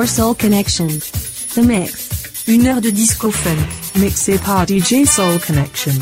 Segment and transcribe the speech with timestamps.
[0.00, 0.88] Your Soul Connection.
[1.54, 2.46] The Mix.
[2.48, 3.58] Une heure de disco funk,
[3.96, 5.92] mixée par DJ Soul Connection.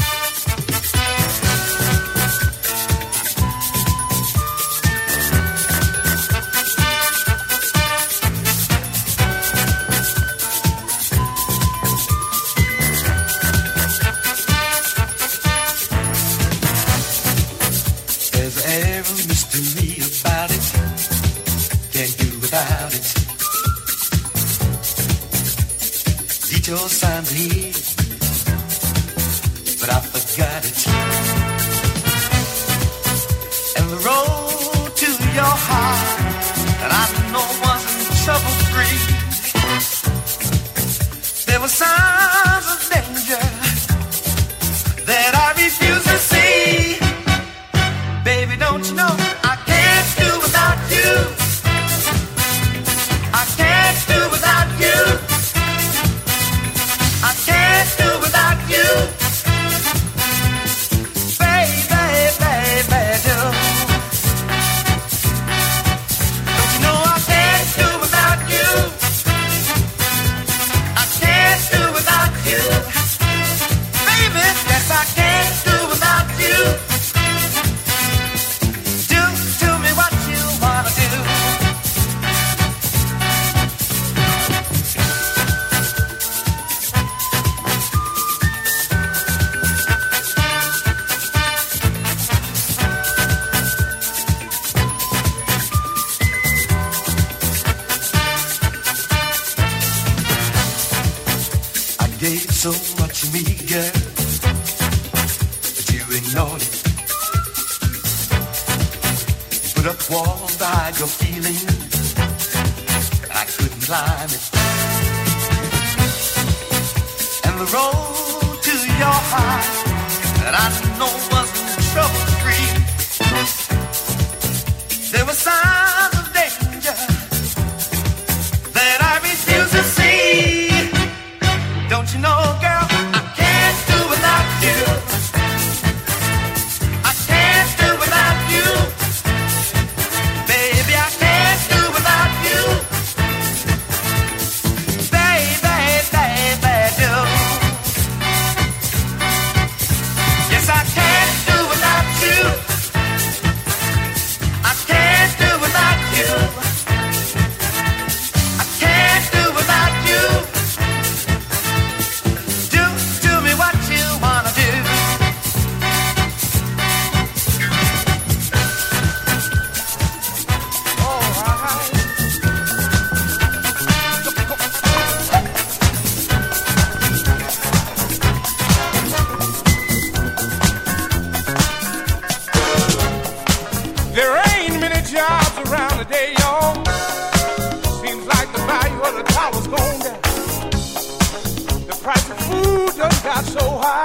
[193.48, 194.04] so high.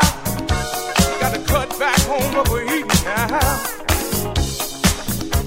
[1.20, 3.28] Got to cut back home overeating now.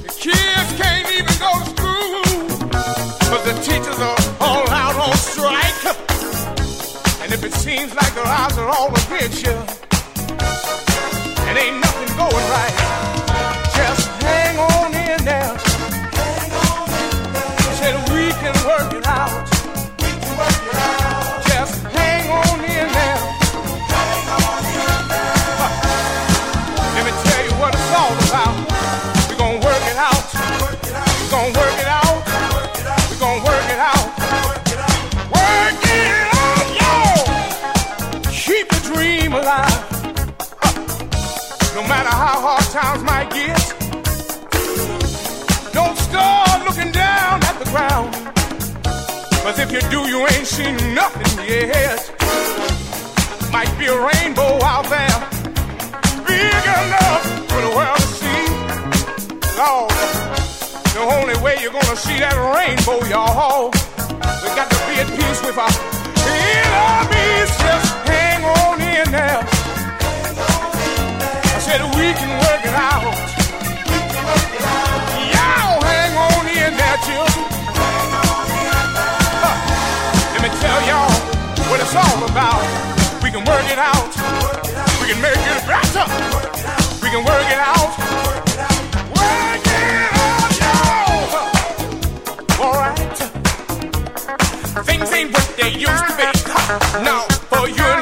[0.05, 2.23] The kids can't even go to school.
[3.31, 5.97] Cause the teachers are all out on strike.
[7.23, 9.57] And if it seems like their eyes are all against you,
[11.49, 13.16] it ain't nothing going right.
[49.77, 52.01] you do, you ain't seen nothing yet.
[53.53, 55.19] Might be a rainbow out there,
[56.25, 58.45] big enough for the world to see.
[59.61, 59.93] Lord,
[60.97, 63.71] the only way you're gonna see that rainbow, y'all,
[64.41, 65.69] we got to be at peace with our
[66.25, 67.51] enemies.
[67.61, 69.45] Just hang on in there.
[71.53, 73.13] I said we can work it out.
[75.37, 77.56] Y'all hang on in there, children.
[80.67, 81.15] tell y'all
[81.71, 82.63] what it's all about.
[83.23, 84.11] We can work it out.
[85.01, 86.07] We can make it better.
[87.03, 87.91] We can work it out.
[89.21, 91.31] Work it out, y'all.
[92.63, 93.19] All right.
[94.89, 96.27] Things ain't what they used to be.
[97.05, 97.96] Now for you.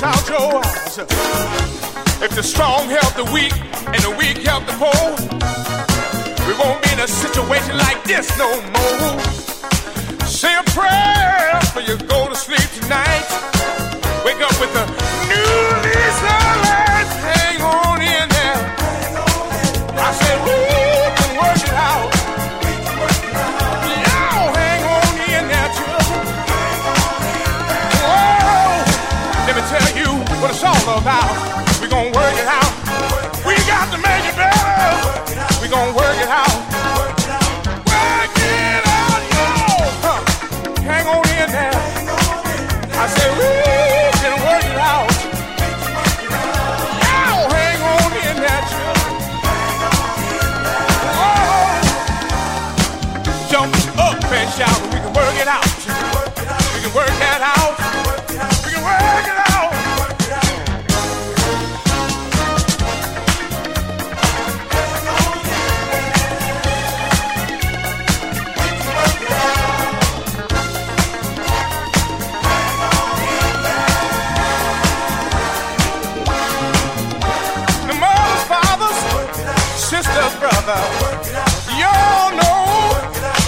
[0.00, 0.98] Out your eyes.
[2.22, 3.52] If the strong help the weak
[3.84, 5.04] and the weak help the poor,
[6.46, 9.20] we won't be in a situation like this no more.
[10.24, 13.26] Say a prayer before you go to sleep tonight.
[14.24, 14.86] Wake up with a
[15.28, 15.52] new
[15.84, 16.71] lease
[30.98, 31.31] about.
[80.64, 82.94] Y'all know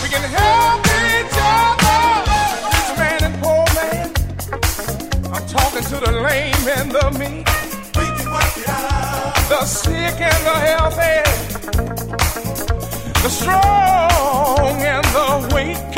[0.02, 2.98] we can help each other.
[2.98, 4.12] Man and poor man.
[5.32, 7.46] I'm talking to the lame and the meek.
[9.48, 11.22] The sick and the healthy.
[13.22, 15.96] The strong and the weak.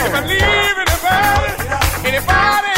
[0.00, 2.75] If I leave anybody, anybody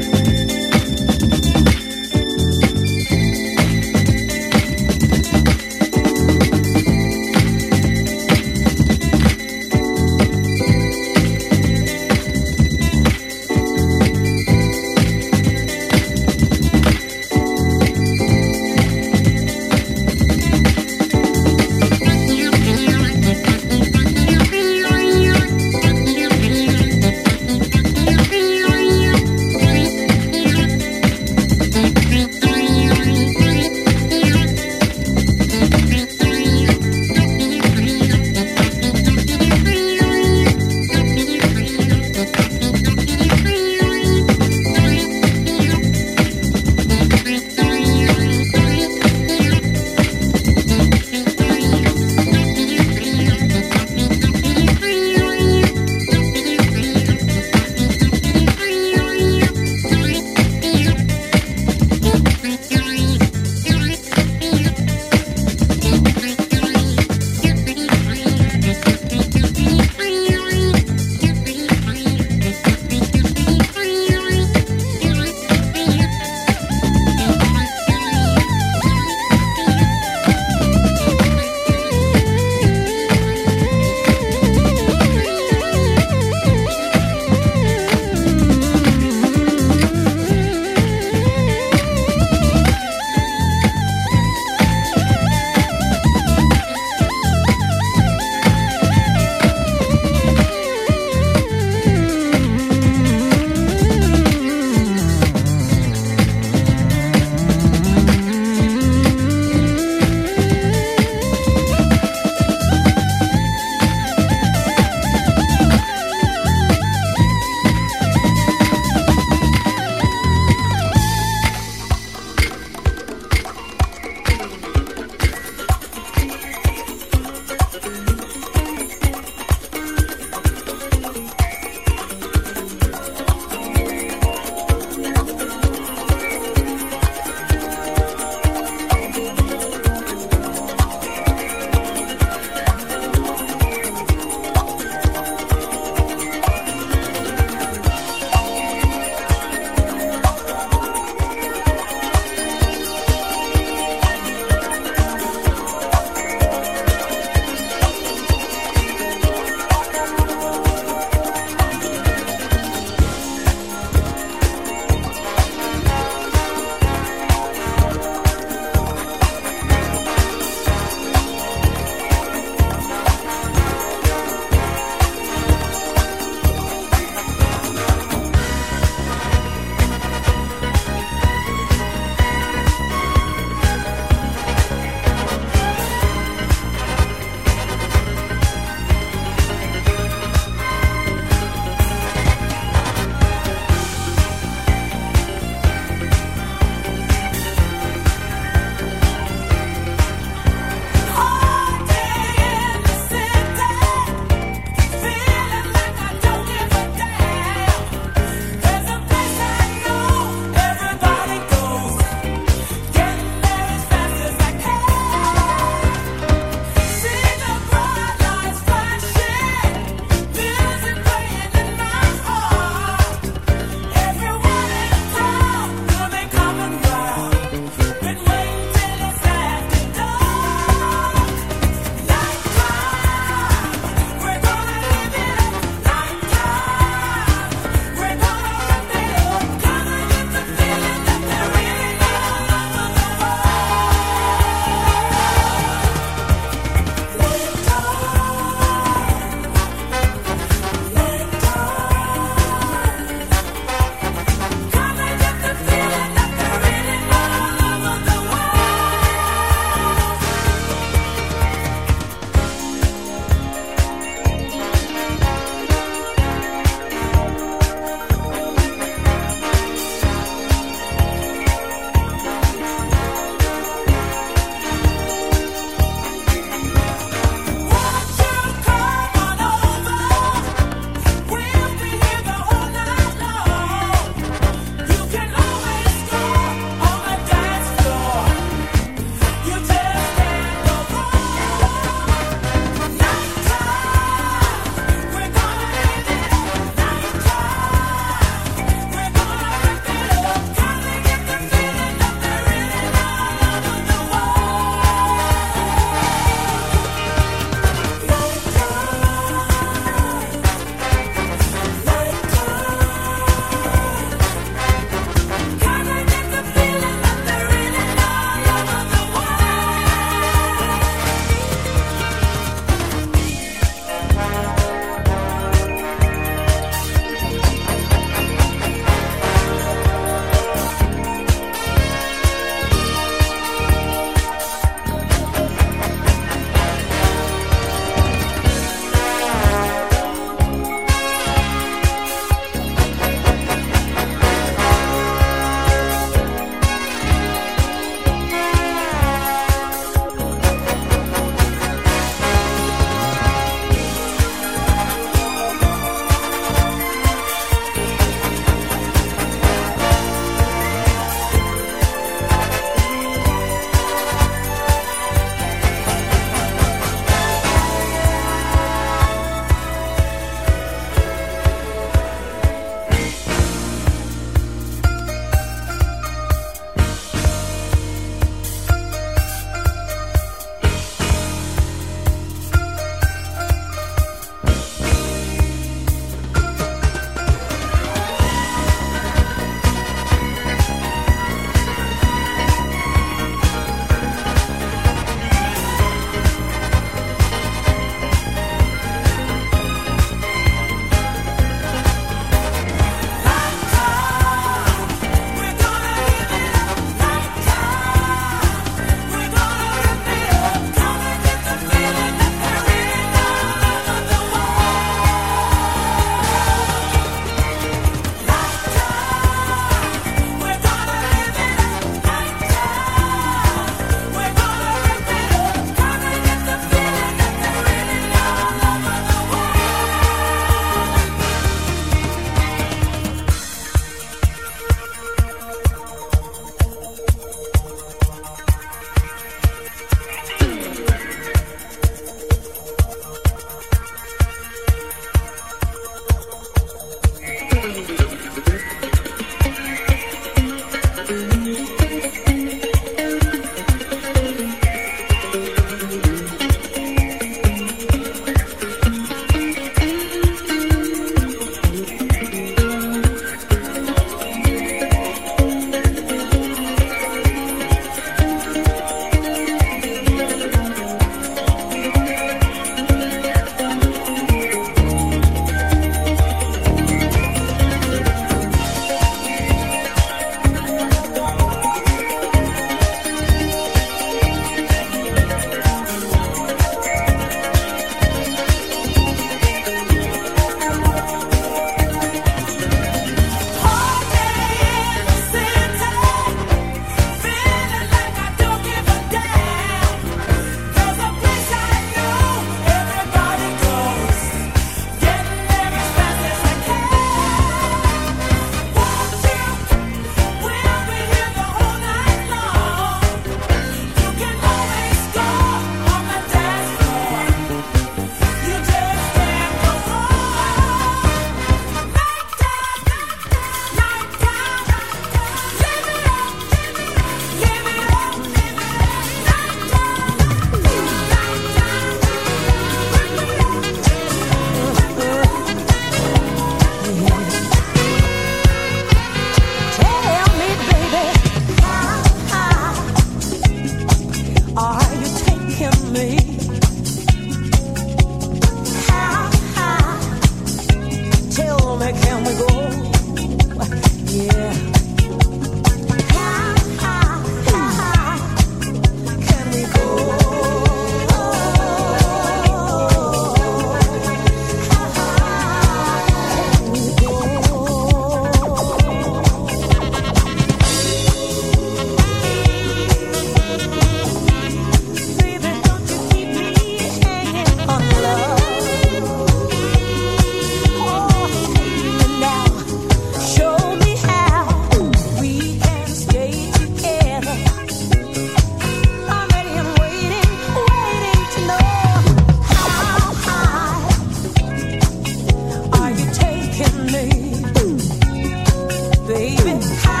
[599.43, 600.00] baby.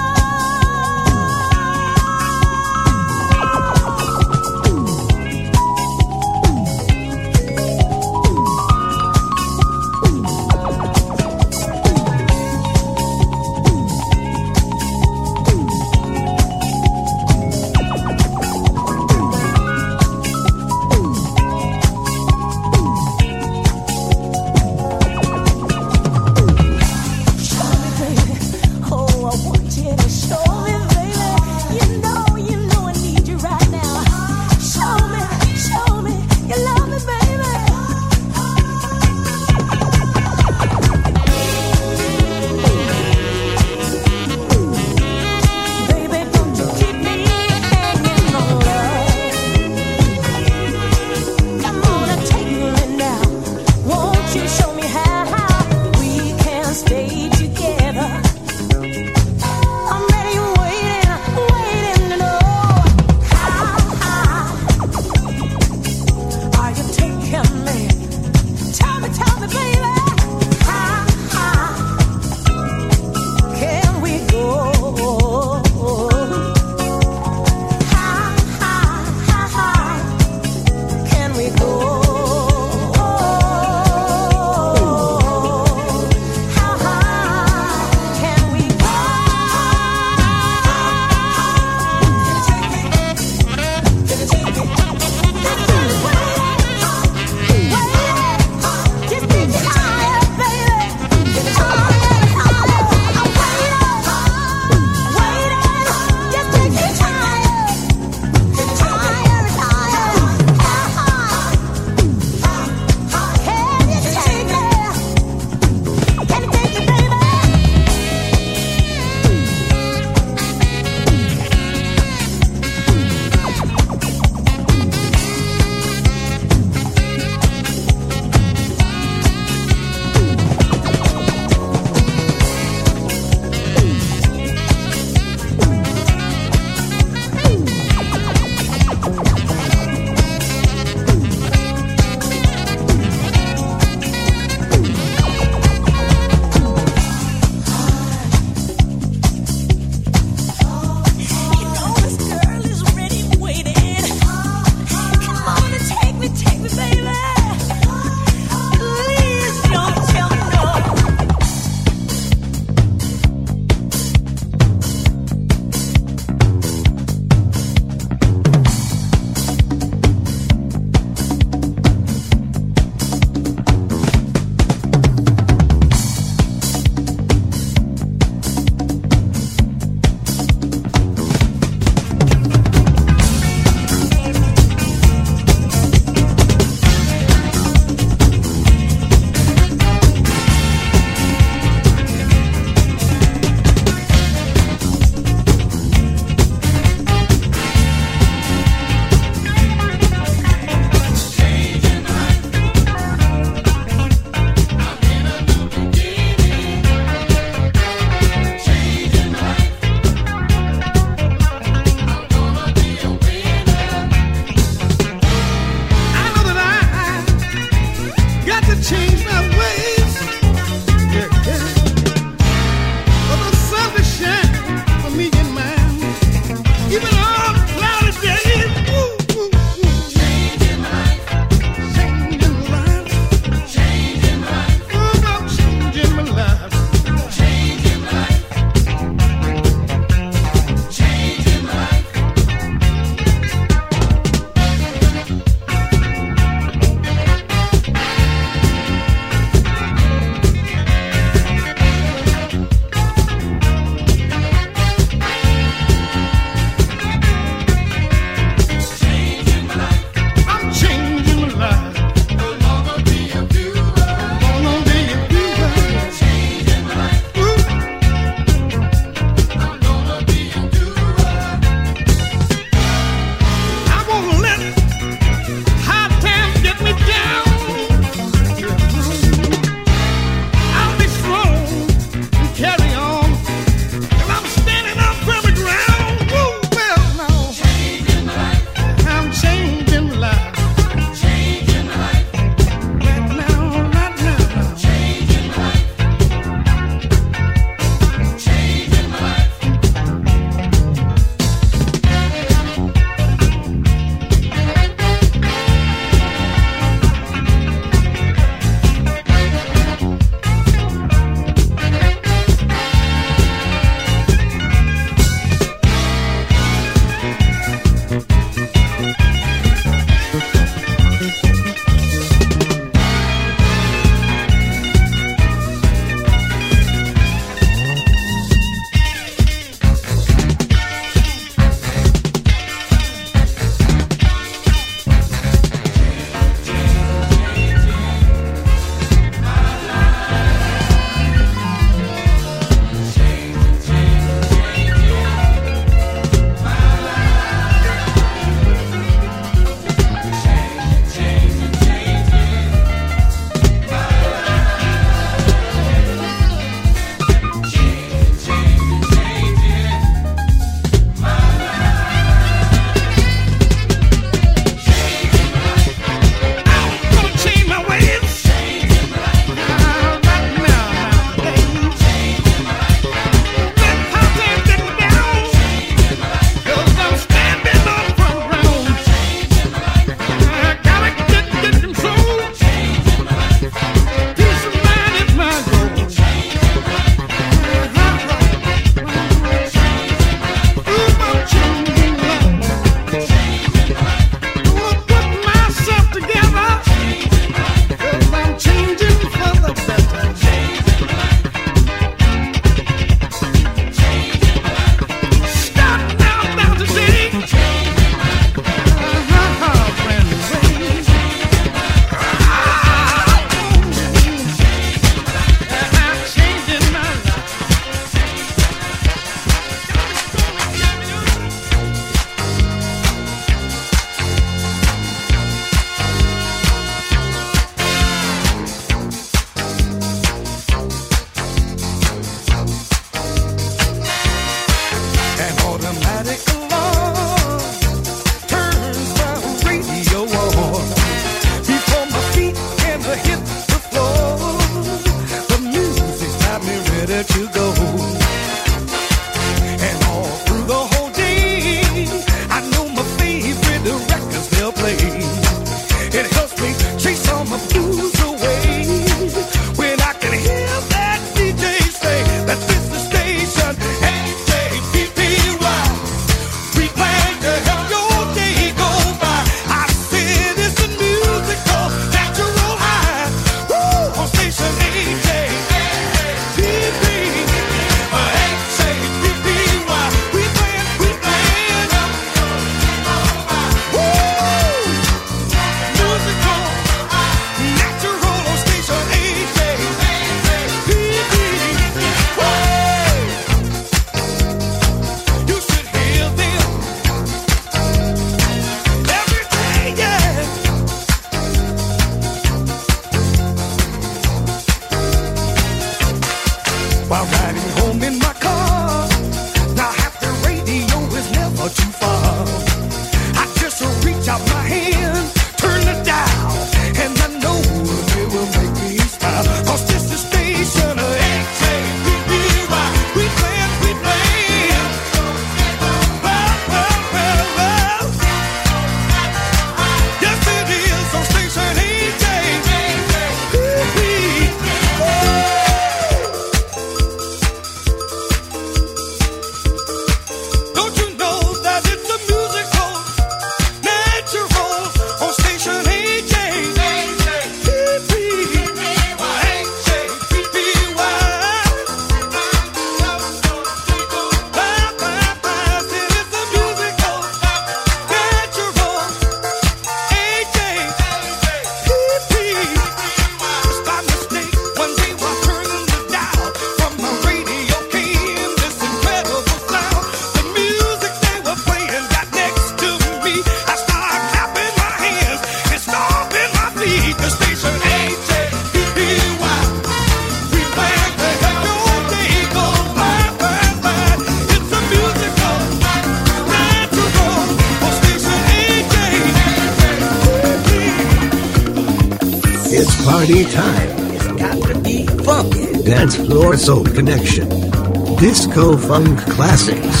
[598.51, 600.00] Disco Funk Classics.